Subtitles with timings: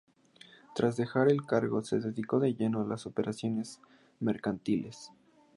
[0.73, 3.79] Tras dejar el cargo se dedicó de lleno a las operaciones
[4.19, 5.11] mercantiles.